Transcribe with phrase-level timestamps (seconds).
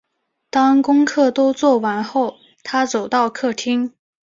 [0.49, 3.93] 当功课都做完后，她走到客厅